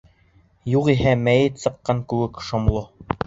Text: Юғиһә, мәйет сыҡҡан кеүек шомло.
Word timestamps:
Юғиһә, 0.75 1.11
мәйет 1.27 1.61
сыҡҡан 1.65 2.01
кеүек 2.13 2.41
шомло. 2.49 2.83